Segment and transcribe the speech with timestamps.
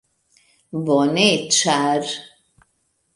[0.87, 1.25] Bone
[1.57, 2.09] ĉar...